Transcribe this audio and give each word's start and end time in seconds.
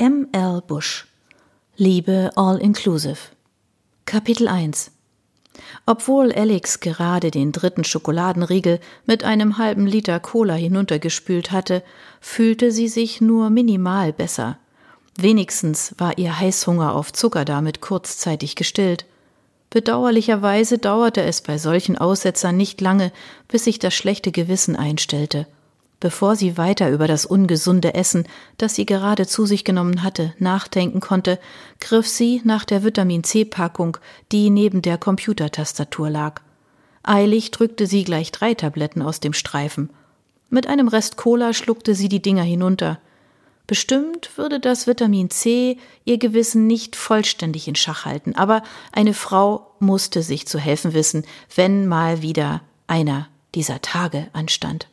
M. 0.00 0.28
L. 0.30 0.62
Bush 0.64 1.06
Liebe 1.76 2.30
All 2.36 2.58
Inclusive 2.58 3.18
Kapitel 4.06 4.46
1 4.46 4.92
Obwohl 5.86 6.32
Alex 6.32 6.78
gerade 6.78 7.32
den 7.32 7.50
dritten 7.50 7.82
Schokoladenriegel 7.82 8.78
mit 9.06 9.24
einem 9.24 9.58
halben 9.58 9.88
Liter 9.88 10.20
Cola 10.20 10.54
hinuntergespült 10.54 11.50
hatte, 11.50 11.82
fühlte 12.20 12.70
sie 12.70 12.86
sich 12.86 13.20
nur 13.20 13.50
minimal 13.50 14.12
besser. 14.12 14.60
Wenigstens 15.16 15.96
war 15.98 16.16
ihr 16.16 16.38
Heißhunger 16.38 16.94
auf 16.94 17.12
Zucker 17.12 17.44
damit 17.44 17.80
kurzzeitig 17.80 18.54
gestillt. 18.54 19.04
Bedauerlicherweise 19.68 20.78
dauerte 20.78 21.22
es 21.22 21.40
bei 21.40 21.58
solchen 21.58 21.98
Aussetzern 21.98 22.56
nicht 22.56 22.80
lange, 22.80 23.10
bis 23.48 23.64
sich 23.64 23.80
das 23.80 23.94
schlechte 23.94 24.30
Gewissen 24.30 24.76
einstellte. 24.76 25.48
Bevor 26.00 26.36
sie 26.36 26.56
weiter 26.56 26.90
über 26.90 27.08
das 27.08 27.26
ungesunde 27.26 27.94
Essen, 27.94 28.24
das 28.56 28.76
sie 28.76 28.86
gerade 28.86 29.26
zu 29.26 29.46
sich 29.46 29.64
genommen 29.64 30.04
hatte, 30.04 30.32
nachdenken 30.38 31.00
konnte, 31.00 31.40
griff 31.80 32.06
sie 32.06 32.40
nach 32.44 32.64
der 32.64 32.84
Vitamin 32.84 33.24
C-Packung, 33.24 33.98
die 34.30 34.50
neben 34.50 34.80
der 34.80 34.96
Computertastatur 34.96 36.08
lag. 36.08 36.40
Eilig 37.02 37.50
drückte 37.50 37.86
sie 37.86 38.04
gleich 38.04 38.30
drei 38.30 38.54
Tabletten 38.54 39.02
aus 39.02 39.18
dem 39.18 39.32
Streifen. 39.32 39.90
Mit 40.50 40.68
einem 40.68 40.86
Rest 40.86 41.16
Cola 41.16 41.52
schluckte 41.52 41.94
sie 41.96 42.08
die 42.08 42.22
Dinger 42.22 42.42
hinunter. 42.42 43.00
Bestimmt 43.66 44.30
würde 44.36 44.60
das 44.60 44.86
Vitamin 44.86 45.30
C 45.30 45.78
ihr 46.04 46.18
Gewissen 46.18 46.66
nicht 46.66 46.96
vollständig 46.96 47.66
in 47.66 47.74
Schach 47.74 48.04
halten, 48.04 48.34
aber 48.34 48.62
eine 48.92 49.14
Frau 49.14 49.74
musste 49.80 50.22
sich 50.22 50.46
zu 50.46 50.58
helfen 50.58 50.94
wissen, 50.94 51.24
wenn 51.54 51.86
mal 51.86 52.22
wieder 52.22 52.62
einer 52.86 53.28
dieser 53.54 53.82
Tage 53.82 54.28
anstand. 54.32 54.88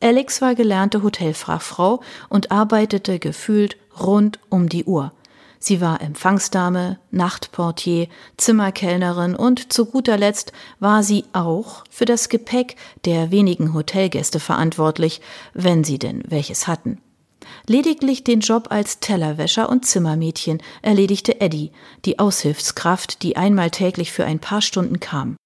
Alex 0.00 0.42
war 0.42 0.54
gelernte 0.54 1.02
Hotelfachfrau 1.02 2.00
und 2.28 2.50
arbeitete 2.50 3.18
gefühlt 3.18 3.76
rund 3.98 4.38
um 4.50 4.68
die 4.68 4.84
Uhr. 4.84 5.12
Sie 5.58 5.80
war 5.80 6.00
Empfangsdame, 6.00 6.98
Nachtportier, 7.10 8.08
Zimmerkellnerin 8.36 9.34
und 9.34 9.72
zu 9.72 9.86
guter 9.86 10.16
Letzt 10.18 10.52
war 10.80 11.02
sie 11.02 11.24
auch 11.32 11.84
für 11.90 12.04
das 12.04 12.28
Gepäck 12.28 12.76
der 13.04 13.30
wenigen 13.30 13.72
Hotelgäste 13.72 14.38
verantwortlich, 14.38 15.20
wenn 15.54 15.82
sie 15.82 15.98
denn 15.98 16.22
welches 16.28 16.66
hatten. 16.66 17.00
Lediglich 17.66 18.22
den 18.22 18.40
Job 18.40 18.68
als 18.70 19.00
Tellerwäscher 19.00 19.68
und 19.68 19.86
Zimmermädchen 19.86 20.62
erledigte 20.82 21.40
Eddie, 21.40 21.72
die 22.04 22.18
Aushilfskraft, 22.18 23.22
die 23.22 23.36
einmal 23.36 23.70
täglich 23.70 24.12
für 24.12 24.24
ein 24.24 24.38
paar 24.38 24.62
Stunden 24.62 25.00
kam. 25.00 25.36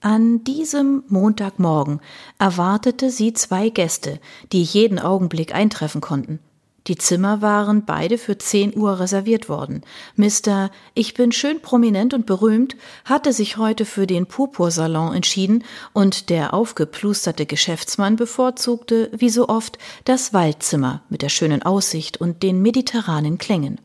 An 0.00 0.44
diesem 0.44 1.04
Montagmorgen 1.08 2.00
erwartete 2.38 3.10
sie 3.10 3.32
zwei 3.32 3.70
Gäste, 3.70 4.20
die 4.52 4.62
jeden 4.62 4.98
Augenblick 4.98 5.54
eintreffen 5.54 6.00
konnten. 6.00 6.38
Die 6.86 6.96
Zimmer 6.96 7.42
waren 7.42 7.84
beide 7.84 8.16
für 8.16 8.38
zehn 8.38 8.76
Uhr 8.76 9.00
reserviert 9.00 9.48
worden. 9.48 9.82
Mr. 10.14 10.70
Ich 10.94 11.14
bin 11.14 11.32
schön 11.32 11.60
prominent 11.60 12.14
und 12.14 12.26
berühmt 12.26 12.76
hatte 13.04 13.32
sich 13.32 13.56
heute 13.56 13.84
für 13.84 14.06
den 14.06 14.26
Purpursalon 14.26 15.12
entschieden 15.12 15.64
und 15.92 16.30
der 16.30 16.54
aufgeplusterte 16.54 17.44
Geschäftsmann 17.44 18.14
bevorzugte, 18.14 19.10
wie 19.16 19.30
so 19.30 19.48
oft, 19.48 19.78
das 20.04 20.32
Waldzimmer 20.32 21.02
mit 21.08 21.22
der 21.22 21.28
schönen 21.28 21.62
Aussicht 21.62 22.20
und 22.20 22.44
den 22.44 22.62
mediterranen 22.62 23.38
Klängen. 23.38 23.80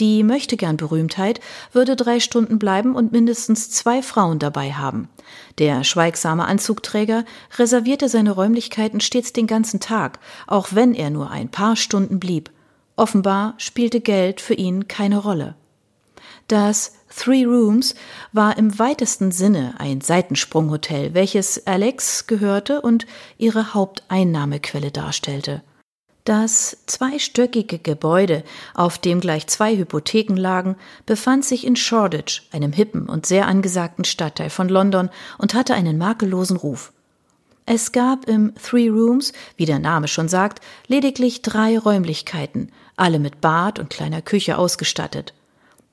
Die 0.00 0.24
möchtegern 0.24 0.76
Berühmtheit 0.76 1.40
würde 1.72 1.94
drei 1.94 2.18
Stunden 2.18 2.58
bleiben 2.58 2.96
und 2.96 3.12
mindestens 3.12 3.70
zwei 3.70 4.02
Frauen 4.02 4.40
dabei 4.40 4.72
haben. 4.72 5.08
Der 5.58 5.84
schweigsame 5.84 6.46
Anzugträger 6.46 7.24
reservierte 7.58 8.08
seine 8.08 8.32
Räumlichkeiten 8.32 9.00
stets 9.00 9.32
den 9.32 9.46
ganzen 9.46 9.78
Tag, 9.78 10.18
auch 10.48 10.68
wenn 10.72 10.94
er 10.94 11.10
nur 11.10 11.30
ein 11.30 11.48
paar 11.48 11.76
Stunden 11.76 12.18
blieb. 12.18 12.50
Offenbar 12.96 13.54
spielte 13.58 14.00
Geld 14.00 14.40
für 14.40 14.54
ihn 14.54 14.88
keine 14.88 15.18
Rolle. 15.18 15.54
Das 16.48 16.94
Three 17.16 17.44
Rooms 17.44 17.94
war 18.32 18.58
im 18.58 18.78
weitesten 18.78 19.30
Sinne 19.30 19.74
ein 19.78 20.00
Seitensprunghotel, 20.00 21.14
welches 21.14 21.66
Alex 21.66 22.26
gehörte 22.26 22.80
und 22.80 23.06
ihre 23.38 23.74
Haupteinnahmequelle 23.74 24.90
darstellte. 24.90 25.62
Das 26.24 26.78
zweistöckige 26.86 27.78
Gebäude, 27.78 28.44
auf 28.72 28.96
dem 28.96 29.20
gleich 29.20 29.46
zwei 29.46 29.76
Hypotheken 29.76 30.36
lagen, 30.36 30.76
befand 31.04 31.44
sich 31.44 31.66
in 31.66 31.76
Shoreditch, 31.76 32.48
einem 32.50 32.72
hippen 32.72 33.10
und 33.10 33.26
sehr 33.26 33.46
angesagten 33.46 34.06
Stadtteil 34.06 34.48
von 34.48 34.70
London, 34.70 35.10
und 35.36 35.52
hatte 35.52 35.74
einen 35.74 35.98
makellosen 35.98 36.56
Ruf. 36.56 36.94
Es 37.66 37.92
gab 37.92 38.26
im 38.26 38.54
Three 38.54 38.88
Rooms, 38.88 39.34
wie 39.58 39.66
der 39.66 39.78
Name 39.78 40.08
schon 40.08 40.28
sagt, 40.28 40.62
lediglich 40.86 41.42
drei 41.42 41.78
Räumlichkeiten, 41.78 42.72
alle 42.96 43.18
mit 43.18 43.42
Bad 43.42 43.78
und 43.78 43.90
kleiner 43.90 44.22
Küche 44.22 44.56
ausgestattet. 44.56 45.34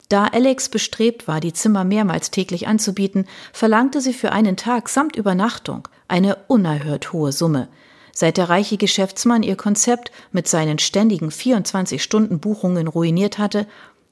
Da 0.08 0.28
Alex 0.28 0.70
bestrebt 0.70 1.28
war, 1.28 1.42
die 1.42 1.54
Zimmer 1.54 1.84
mehrmals 1.84 2.32
täglich 2.32 2.68
anzubieten, 2.68 3.28
verlangte 3.52 4.00
sie 4.00 4.14
für 4.14 4.32
einen 4.32 4.56
Tag 4.56 4.88
samt 4.88 5.18
Übernachtung 5.18 5.90
eine 6.08 6.38
unerhört 6.48 7.12
hohe 7.12 7.34
Summe, 7.34 7.68
Seit 8.14 8.38
der 8.38 8.50
reiche 8.50 8.78
Geschäftsmann 8.78 9.44
ihr 9.44 9.56
Konzept 9.56 10.12
mit 10.32 10.48
seinen 10.48 10.80
ständigen 10.80 11.30
24-Stunden-Buchungen 11.30 12.88
ruiniert 12.88 13.38
hatte, 13.38 13.68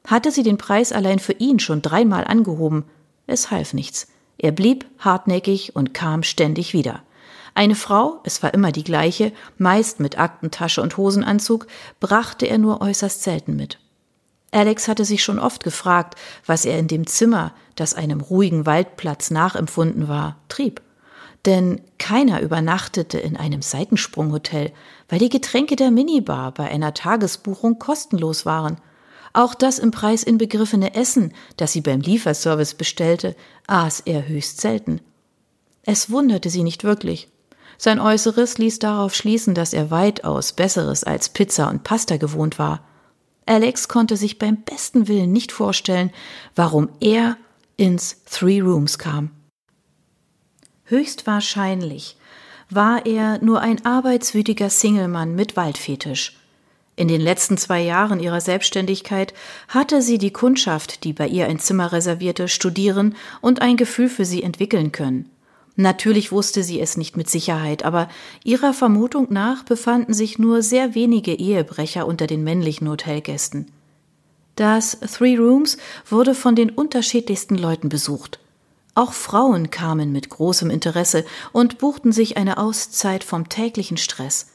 hatte 0.07 0.31
sie 0.31 0.43
den 0.43 0.57
Preis 0.57 0.91
allein 0.91 1.19
für 1.19 1.33
ihn 1.33 1.59
schon 1.59 1.81
dreimal 1.81 2.25
angehoben. 2.25 2.85
Es 3.27 3.51
half 3.51 3.73
nichts. 3.73 4.07
Er 4.37 4.51
blieb 4.51 4.85
hartnäckig 4.99 5.75
und 5.75 5.93
kam 5.93 6.23
ständig 6.23 6.73
wieder. 6.73 7.03
Eine 7.55 7.75
Frau, 7.75 8.21
es 8.23 8.41
war 8.41 8.53
immer 8.53 8.71
die 8.71 8.83
gleiche, 8.83 9.33
meist 9.57 9.99
mit 9.99 10.17
Aktentasche 10.17 10.81
und 10.81 10.95
Hosenanzug, 10.95 11.67
brachte 11.99 12.45
er 12.45 12.57
nur 12.57 12.81
äußerst 12.81 13.21
selten 13.21 13.55
mit. 13.55 13.79
Alex 14.51 14.87
hatte 14.87 15.05
sich 15.05 15.23
schon 15.23 15.39
oft 15.39 15.63
gefragt, 15.63 16.15
was 16.45 16.65
er 16.65 16.79
in 16.79 16.87
dem 16.87 17.05
Zimmer, 17.05 17.53
das 17.75 17.93
einem 17.93 18.21
ruhigen 18.21 18.65
Waldplatz 18.65 19.29
nachempfunden 19.29 20.07
war, 20.07 20.37
trieb 20.47 20.81
denn 21.45 21.81
keiner 21.97 22.41
übernachtete 22.41 23.17
in 23.17 23.37
einem 23.37 23.61
Seitensprunghotel, 23.61 24.71
weil 25.07 25.19
die 25.19 25.29
Getränke 25.29 25.75
der 25.75 25.91
Minibar 25.91 26.53
bei 26.53 26.69
einer 26.69 26.93
Tagesbuchung 26.93 27.79
kostenlos 27.79 28.45
waren. 28.45 28.77
Auch 29.33 29.53
das 29.53 29.79
im 29.79 29.91
Preis 29.91 30.23
inbegriffene 30.23 30.95
Essen, 30.95 31.33
das 31.57 31.71
sie 31.71 31.81
beim 31.81 32.01
Lieferservice 32.01 32.73
bestellte, 32.73 33.35
aß 33.67 34.01
er 34.01 34.27
höchst 34.27 34.59
selten. 34.59 35.01
Es 35.83 36.09
wunderte 36.09 36.49
sie 36.49 36.63
nicht 36.63 36.83
wirklich. 36.83 37.29
Sein 37.77 37.99
Äußeres 37.99 38.57
ließ 38.57 38.79
darauf 38.79 39.15
schließen, 39.15 39.55
dass 39.55 39.73
er 39.73 39.89
weitaus 39.89 40.51
Besseres 40.51 41.05
als 41.05 41.29
Pizza 41.29 41.69
und 41.69 41.83
Pasta 41.83 42.17
gewohnt 42.17 42.59
war. 42.59 42.83
Alex 43.45 43.87
konnte 43.87 44.17
sich 44.17 44.37
beim 44.37 44.57
besten 44.57 45.07
Willen 45.07 45.31
nicht 45.31 45.51
vorstellen, 45.51 46.11
warum 46.55 46.89
er 46.99 47.37
ins 47.77 48.23
Three 48.25 48.59
Rooms 48.59 48.99
kam. 48.99 49.31
Höchstwahrscheinlich 50.89 52.17
war 52.71 53.05
er 53.05 53.37
nur 53.43 53.61
ein 53.61 53.85
arbeitswütiger 53.85 54.71
Singlemann 54.71 55.35
mit 55.35 55.55
Waldfetisch. 55.55 56.35
In 56.95 57.07
den 57.07 57.21
letzten 57.21 57.57
zwei 57.57 57.81
Jahren 57.81 58.19
ihrer 58.19 58.41
Selbstständigkeit 58.41 59.35
hatte 59.67 60.01
sie 60.01 60.17
die 60.17 60.33
Kundschaft, 60.33 61.03
die 61.03 61.13
bei 61.13 61.27
ihr 61.27 61.45
ein 61.45 61.59
Zimmer 61.59 61.91
reservierte, 61.91 62.47
studieren 62.47 63.15
und 63.39 63.61
ein 63.61 63.77
Gefühl 63.77 64.09
für 64.09 64.25
sie 64.25 64.41
entwickeln 64.41 64.91
können. 64.91 65.29
Natürlich 65.75 66.31
wusste 66.31 66.63
sie 66.63 66.81
es 66.81 66.97
nicht 66.97 67.15
mit 67.15 67.29
Sicherheit, 67.29 67.85
aber 67.85 68.09
ihrer 68.43 68.73
Vermutung 68.73 69.27
nach 69.29 69.63
befanden 69.63 70.13
sich 70.13 70.39
nur 70.39 70.63
sehr 70.63 70.95
wenige 70.95 71.33
Ehebrecher 71.35 72.07
unter 72.07 72.25
den 72.25 72.43
männlichen 72.43 72.89
Hotelgästen. 72.89 73.67
Das 74.55 74.99
Three 74.99 75.37
Rooms 75.37 75.77
wurde 76.09 76.33
von 76.33 76.55
den 76.55 76.71
unterschiedlichsten 76.71 77.55
Leuten 77.55 77.89
besucht. 77.89 78.39
Auch 78.99 79.13
Frauen 79.13 79.71
kamen 79.71 80.11
mit 80.11 80.27
großem 80.27 80.69
Interesse 80.69 81.23
und 81.53 81.77
buchten 81.77 82.11
sich 82.11 82.35
eine 82.35 82.57
Auszeit 82.57 83.23
vom 83.23 83.47
täglichen 83.47 83.95
Stress. 83.95 84.47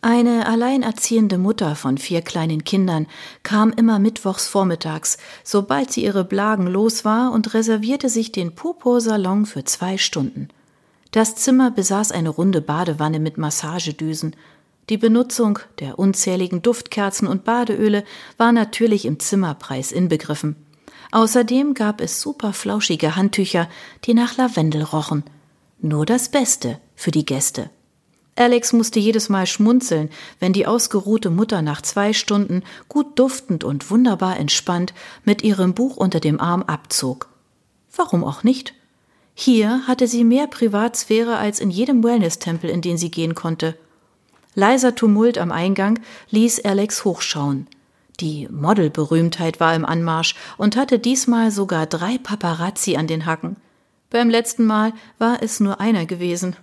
Eine 0.00 0.46
alleinerziehende 0.46 1.36
Mutter 1.36 1.76
von 1.76 1.98
vier 1.98 2.22
kleinen 2.22 2.64
Kindern 2.64 3.06
kam 3.42 3.70
immer 3.70 3.98
mittwochs 3.98 4.48
vormittags, 4.48 5.18
sobald 5.44 5.92
sie 5.92 6.04
ihre 6.04 6.24
Blagen 6.24 6.66
los 6.68 7.04
war, 7.04 7.32
und 7.32 7.52
reservierte 7.52 8.08
sich 8.08 8.32
den 8.32 8.54
Purpursalon 8.54 9.44
für 9.44 9.62
zwei 9.64 9.98
Stunden. 9.98 10.48
Das 11.10 11.34
Zimmer 11.34 11.70
besaß 11.70 12.12
eine 12.12 12.30
runde 12.30 12.62
Badewanne 12.62 13.20
mit 13.20 13.36
Massagedüsen. 13.36 14.36
Die 14.88 14.96
Benutzung 14.96 15.58
der 15.80 15.98
unzähligen 15.98 16.62
Duftkerzen 16.62 17.28
und 17.28 17.44
Badeöle 17.44 18.04
war 18.38 18.52
natürlich 18.52 19.04
im 19.04 19.20
Zimmerpreis 19.20 19.92
inbegriffen. 19.92 20.56
Außerdem 21.10 21.74
gab 21.74 22.00
es 22.00 22.20
super 22.20 22.52
flauschige 22.52 23.16
Handtücher, 23.16 23.68
die 24.04 24.14
nach 24.14 24.36
Lavendel 24.36 24.82
rochen. 24.82 25.24
Nur 25.80 26.06
das 26.06 26.28
Beste 26.28 26.78
für 26.94 27.10
die 27.10 27.24
Gäste. 27.24 27.70
Alex 28.36 28.72
musste 28.72 29.00
jedes 29.00 29.28
Mal 29.28 29.46
schmunzeln, 29.46 30.10
wenn 30.38 30.52
die 30.52 30.66
ausgeruhte 30.66 31.30
Mutter 31.30 31.60
nach 31.60 31.82
zwei 31.82 32.12
Stunden 32.12 32.62
gut 32.88 33.18
duftend 33.18 33.64
und 33.64 33.90
wunderbar 33.90 34.38
entspannt 34.38 34.94
mit 35.24 35.42
ihrem 35.42 35.74
Buch 35.74 35.96
unter 35.96 36.20
dem 36.20 36.40
Arm 36.40 36.62
abzog. 36.62 37.28
Warum 37.96 38.22
auch 38.22 38.44
nicht? 38.44 38.74
Hier 39.34 39.82
hatte 39.88 40.06
sie 40.06 40.24
mehr 40.24 40.46
Privatsphäre 40.46 41.36
als 41.36 41.58
in 41.58 41.70
jedem 41.70 42.04
Wellness-Tempel, 42.04 42.70
in 42.70 42.80
den 42.80 42.98
sie 42.98 43.10
gehen 43.10 43.34
konnte. 43.34 43.76
Leiser 44.54 44.94
Tumult 44.94 45.38
am 45.38 45.52
Eingang 45.52 46.00
ließ 46.30 46.64
Alex 46.64 47.04
hochschauen. 47.04 47.66
Die 48.20 48.48
Modelberühmtheit 48.50 49.60
war 49.60 49.74
im 49.74 49.84
Anmarsch 49.84 50.34
und 50.56 50.76
hatte 50.76 50.98
diesmal 50.98 51.52
sogar 51.52 51.86
drei 51.86 52.18
Paparazzi 52.18 52.96
an 52.96 53.06
den 53.06 53.26
Hacken. 53.26 53.56
Beim 54.10 54.28
letzten 54.28 54.66
Mal 54.66 54.92
war 55.18 55.42
es 55.42 55.60
nur 55.60 55.80
einer 55.80 56.04
gewesen. 56.04 56.56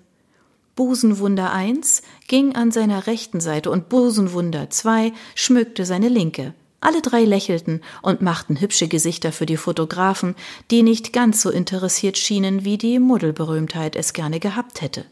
Busenwunder 0.76 1.54
1 1.54 2.02
ging 2.28 2.56
an 2.56 2.72
seiner 2.72 3.08
rechten 3.08 3.40
Seite 3.40 3.72
und 3.72 3.88
Busenwunder 3.88 4.70
2 4.70 5.14
schmückte 5.34 5.86
seine 5.86 6.10
linke. 6.10 6.54
Alle 6.82 7.02
drei 7.02 7.24
lächelten 7.24 7.82
und 8.02 8.22
machten 8.22 8.60
hübsche 8.60 8.90
Gesichter 8.90 9.32
für 9.32 9.46
die 9.46 9.58
Fotografen, 9.58 10.36
die 10.72 10.84
nicht 10.84 11.14
ganz 11.14 11.42
so 11.42 11.50
interessiert 11.50 12.18
schienen, 12.18 12.66
wie 12.66 12.78
die 12.78 13.00
Modelberühmtheit 13.00 13.96
es 13.96 14.12
gerne 14.12 14.42
gehabt 14.42 14.82
hätte. 14.82 15.06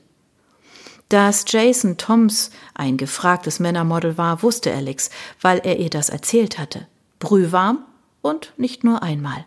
Dass 1.09 1.45
Jason 1.47 1.97
Toms 1.97 2.51
ein 2.73 2.97
gefragtes 2.97 3.59
Männermodel 3.59 4.17
war, 4.17 4.41
wusste 4.41 4.73
Alex, 4.73 5.09
weil 5.41 5.59
er 5.63 5.79
ihr 5.79 5.89
das 5.89 6.09
erzählt 6.09 6.57
hatte. 6.57 6.87
Brühwarm 7.19 7.79
und 8.21 8.53
nicht 8.57 8.83
nur 8.83 9.03
einmal. 9.03 9.45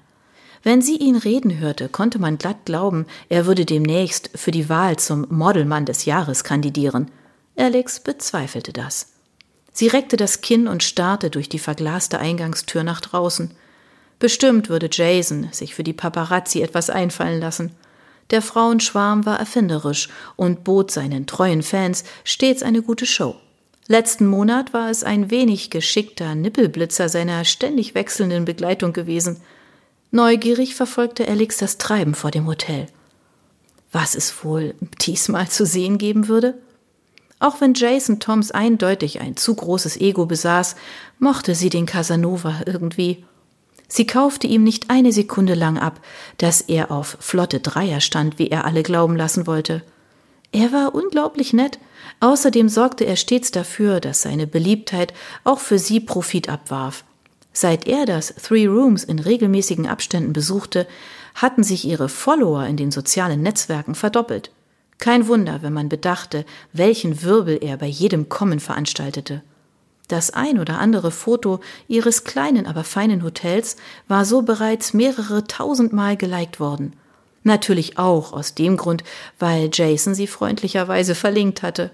Wenn 0.62 0.82
sie 0.82 0.96
ihn 0.96 1.16
reden 1.16 1.58
hörte, 1.58 1.88
konnte 1.88 2.18
man 2.18 2.38
glatt 2.38 2.64
glauben, 2.64 3.06
er 3.28 3.46
würde 3.46 3.64
demnächst 3.64 4.30
für 4.34 4.50
die 4.50 4.68
Wahl 4.68 4.96
zum 4.96 5.26
Modelmann 5.30 5.86
des 5.86 6.06
Jahres 6.06 6.42
kandidieren. 6.42 7.10
Alex 7.56 8.00
bezweifelte 8.00 8.72
das. 8.72 9.12
Sie 9.72 9.88
reckte 9.88 10.16
das 10.16 10.40
Kinn 10.40 10.68
und 10.68 10.82
starrte 10.82 11.30
durch 11.30 11.48
die 11.48 11.58
verglaste 11.58 12.18
Eingangstür 12.18 12.82
nach 12.82 13.00
draußen. 13.00 13.52
Bestimmt 14.18 14.68
würde 14.68 14.88
Jason 14.90 15.48
sich 15.52 15.74
für 15.74 15.84
die 15.84 15.92
Paparazzi 15.92 16.62
etwas 16.62 16.90
einfallen 16.90 17.40
lassen. 17.40 17.72
Der 18.30 18.42
Frauenschwarm 18.42 19.24
war 19.24 19.38
erfinderisch 19.38 20.08
und 20.34 20.64
bot 20.64 20.90
seinen 20.90 21.26
treuen 21.26 21.62
Fans 21.62 22.04
stets 22.24 22.62
eine 22.62 22.82
gute 22.82 23.06
Show. 23.06 23.36
Letzten 23.88 24.26
Monat 24.26 24.72
war 24.72 24.90
es 24.90 25.04
ein 25.04 25.30
wenig 25.30 25.70
geschickter 25.70 26.34
Nippelblitzer 26.34 27.08
seiner 27.08 27.44
ständig 27.44 27.94
wechselnden 27.94 28.44
Begleitung 28.44 28.92
gewesen. 28.92 29.40
Neugierig 30.10 30.74
verfolgte 30.74 31.28
Alex 31.28 31.58
das 31.58 31.78
Treiben 31.78 32.14
vor 32.14 32.32
dem 32.32 32.46
Hotel. 32.46 32.86
Was 33.92 34.16
es 34.16 34.44
wohl 34.44 34.74
diesmal 35.00 35.48
zu 35.48 35.64
sehen 35.64 35.98
geben 35.98 36.26
würde? 36.26 36.54
Auch 37.38 37.60
wenn 37.60 37.74
Jason 37.74 38.18
Toms 38.18 38.50
eindeutig 38.50 39.20
ein 39.20 39.36
zu 39.36 39.54
großes 39.54 39.98
Ego 39.98 40.26
besaß, 40.26 40.74
mochte 41.18 41.54
sie 41.54 41.68
den 41.68 41.86
Casanova 41.86 42.62
irgendwie. 42.66 43.24
Sie 43.88 44.06
kaufte 44.06 44.46
ihm 44.46 44.64
nicht 44.64 44.90
eine 44.90 45.12
Sekunde 45.12 45.54
lang 45.54 45.78
ab, 45.78 46.00
dass 46.38 46.60
er 46.60 46.90
auf 46.90 47.16
flotte 47.20 47.60
Dreier 47.60 48.00
stand, 48.00 48.38
wie 48.38 48.48
er 48.48 48.64
alle 48.64 48.82
glauben 48.82 49.16
lassen 49.16 49.46
wollte. 49.46 49.82
Er 50.52 50.72
war 50.72 50.94
unglaublich 50.94 51.52
nett. 51.52 51.78
Außerdem 52.20 52.68
sorgte 52.68 53.04
er 53.04 53.16
stets 53.16 53.50
dafür, 53.50 54.00
dass 54.00 54.22
seine 54.22 54.46
Beliebtheit 54.46 55.12
auch 55.44 55.58
für 55.58 55.78
sie 55.78 56.00
Profit 56.00 56.48
abwarf. 56.48 57.04
Seit 57.52 57.86
er 57.86 58.06
das 58.06 58.34
Three 58.34 58.66
Rooms 58.66 59.04
in 59.04 59.18
regelmäßigen 59.18 59.86
Abständen 59.86 60.32
besuchte, 60.32 60.86
hatten 61.34 61.62
sich 61.62 61.84
ihre 61.84 62.08
Follower 62.08 62.64
in 62.66 62.76
den 62.76 62.90
sozialen 62.90 63.42
Netzwerken 63.42 63.94
verdoppelt. 63.94 64.50
Kein 64.98 65.28
Wunder, 65.28 65.62
wenn 65.62 65.72
man 65.72 65.88
bedachte, 65.88 66.44
welchen 66.72 67.22
Wirbel 67.22 67.58
er 67.62 67.76
bei 67.76 67.86
jedem 67.86 68.28
Kommen 68.28 68.60
veranstaltete. 68.60 69.42
Das 70.08 70.30
ein 70.30 70.58
oder 70.58 70.78
andere 70.78 71.10
Foto 71.10 71.60
ihres 71.88 72.24
kleinen, 72.24 72.66
aber 72.66 72.84
feinen 72.84 73.24
Hotels 73.24 73.76
war 74.06 74.24
so 74.24 74.42
bereits 74.42 74.94
mehrere 74.94 75.44
tausendmal 75.44 76.16
geliked 76.16 76.60
worden. 76.60 76.94
Natürlich 77.42 77.98
auch 77.98 78.32
aus 78.32 78.54
dem 78.54 78.76
Grund, 78.76 79.04
weil 79.38 79.70
Jason 79.72 80.14
sie 80.14 80.26
freundlicherweise 80.26 81.14
verlinkt 81.14 81.62
hatte. 81.62 81.90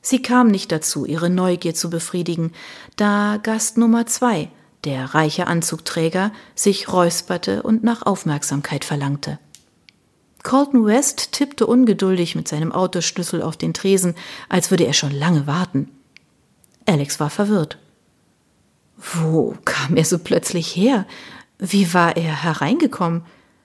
Sie 0.00 0.20
kam 0.20 0.48
nicht 0.48 0.70
dazu, 0.70 1.06
ihre 1.06 1.30
Neugier 1.30 1.74
zu 1.74 1.88
befriedigen, 1.88 2.52
da 2.96 3.38
Gast 3.42 3.78
Nummer 3.78 4.06
zwei, 4.06 4.50
der 4.84 5.14
reiche 5.14 5.46
Anzugträger, 5.46 6.32
sich 6.54 6.92
räusperte 6.92 7.62
und 7.62 7.82
nach 7.82 8.02
Aufmerksamkeit 8.02 8.84
verlangte. 8.84 9.38
Colton 10.42 10.84
West 10.84 11.32
tippte 11.32 11.66
ungeduldig 11.66 12.36
mit 12.36 12.48
seinem 12.48 12.70
Autoschlüssel 12.70 13.40
auf 13.40 13.56
den 13.56 13.72
Tresen, 13.72 14.14
als 14.50 14.70
würde 14.70 14.84
er 14.84 14.92
schon 14.92 15.10
lange 15.10 15.46
warten. 15.46 15.90
Alex 16.86 17.20
war 17.20 17.30
verwirrt. 17.30 17.78
Wo 18.96 19.56
kam 19.64 19.96
er 19.96 20.04
so 20.04 20.18
plötzlich 20.18 20.74
her? 20.76 21.06
Wie 21.58 21.94
war 21.94 22.16
er 22.16 22.42
hereingekommen? 22.42 23.22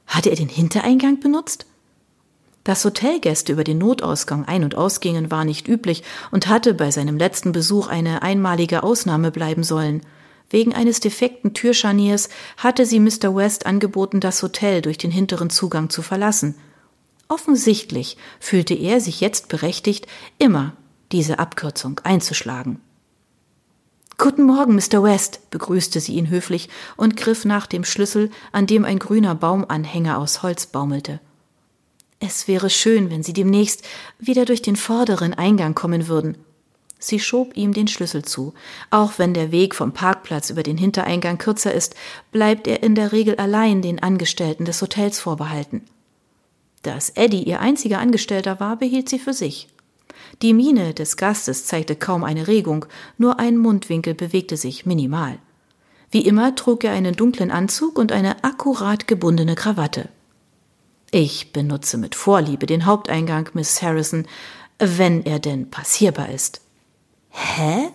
Hatte 0.07 0.29
er 0.29 0.35
den 0.35 0.49
Hintereingang 0.49 1.19
benutzt? 1.19 1.65
Dass 2.63 2.83
Hotelgäste 2.83 3.53
über 3.53 3.63
den 3.63 3.77
Notausgang 3.77 4.45
ein- 4.45 4.63
und 4.63 4.75
ausgingen, 4.75 5.31
war 5.31 5.45
nicht 5.45 5.67
üblich 5.67 6.03
und 6.31 6.47
hatte 6.47 6.73
bei 6.73 6.91
seinem 6.91 7.17
letzten 7.17 7.51
Besuch 7.51 7.87
eine 7.87 8.21
einmalige 8.21 8.83
Ausnahme 8.83 9.31
bleiben 9.31 9.63
sollen. 9.63 10.01
Wegen 10.49 10.73
eines 10.73 10.99
defekten 10.99 11.53
Türscharniers 11.53 12.29
hatte 12.57 12.85
sie 12.85 12.99
Mr. 12.99 13.35
West 13.35 13.65
angeboten, 13.65 14.19
das 14.19 14.41
Hotel 14.43 14.81
durch 14.81 14.97
den 14.97 15.11
hinteren 15.11 15.49
Zugang 15.49 15.89
zu 15.89 16.01
verlassen. 16.01 16.55
Offensichtlich 17.27 18.17
fühlte 18.39 18.73
er 18.73 18.99
sich 18.99 19.21
jetzt 19.21 19.47
berechtigt, 19.47 20.07
immer 20.39 20.73
diese 21.11 21.39
Abkürzung 21.39 22.01
einzuschlagen. 22.03 22.81
Guten 24.21 24.43
Morgen, 24.43 24.75
Mr. 24.75 25.01
West, 25.01 25.49
begrüßte 25.49 26.01
sie 26.01 26.15
ihn 26.15 26.29
höflich 26.29 26.67
und 26.97 27.15
griff 27.15 27.45
nach 27.45 27.65
dem 27.67 27.85
Schlüssel, 27.85 28.29
an 28.51 28.67
dem 28.67 28.83
ein 28.83 28.99
grüner 28.99 29.33
Baumanhänger 29.33 30.17
aus 30.17 30.43
Holz 30.43 30.65
baumelte. 30.65 31.21
Es 32.19 32.49
wäre 32.49 32.69
schön, 32.69 33.09
wenn 33.09 33.23
Sie 33.23 33.31
demnächst 33.31 33.81
wieder 34.19 34.43
durch 34.43 34.61
den 34.61 34.75
vorderen 34.75 35.33
Eingang 35.33 35.73
kommen 35.73 36.09
würden. 36.09 36.37
Sie 36.99 37.17
schob 37.17 37.55
ihm 37.55 37.73
den 37.73 37.87
Schlüssel 37.87 38.25
zu. 38.25 38.53
Auch 38.89 39.13
wenn 39.19 39.33
der 39.33 39.53
Weg 39.53 39.73
vom 39.73 39.93
Parkplatz 39.93 40.49
über 40.49 40.63
den 40.63 40.77
Hintereingang 40.77 41.37
kürzer 41.37 41.73
ist, 41.73 41.95
bleibt 42.33 42.67
er 42.67 42.83
in 42.83 42.95
der 42.95 43.13
Regel 43.13 43.37
allein 43.37 43.81
den 43.81 44.03
Angestellten 44.03 44.65
des 44.65 44.81
Hotels 44.81 45.21
vorbehalten. 45.21 45.85
Dass 46.83 47.11
Eddie 47.11 47.43
ihr 47.43 47.61
einziger 47.61 47.99
Angestellter 47.99 48.59
war, 48.59 48.75
behielt 48.75 49.07
sie 49.07 49.19
für 49.19 49.33
sich. 49.33 49.69
Die 50.41 50.53
Miene 50.53 50.93
des 50.93 51.17
Gastes 51.17 51.65
zeigte 51.65 51.95
kaum 51.95 52.23
eine 52.23 52.47
Regung, 52.47 52.85
nur 53.17 53.39
ein 53.39 53.57
Mundwinkel 53.57 54.13
bewegte 54.13 54.57
sich 54.57 54.85
minimal. 54.85 55.39
Wie 56.11 56.25
immer 56.25 56.55
trug 56.55 56.83
er 56.83 56.93
einen 56.93 57.15
dunklen 57.15 57.51
Anzug 57.51 57.97
und 57.97 58.11
eine 58.11 58.43
akkurat 58.43 59.07
gebundene 59.07 59.55
Krawatte. 59.55 60.09
Ich 61.11 61.53
benutze 61.53 61.97
mit 61.97 62.15
Vorliebe 62.15 62.65
den 62.65 62.85
Haupteingang, 62.85 63.49
Miss 63.53 63.81
Harrison, 63.81 64.27
wenn 64.77 65.25
er 65.25 65.39
denn 65.39 65.69
passierbar 65.69 66.29
ist. 66.29 66.61
Hä? 67.29 67.89